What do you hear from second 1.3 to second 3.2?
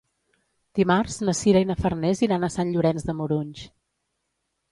Sira i na Farners iran a Sant Llorenç de